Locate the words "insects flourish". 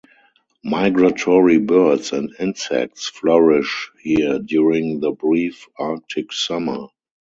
2.39-3.91